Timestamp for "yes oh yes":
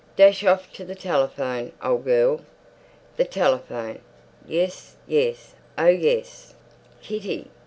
5.05-6.55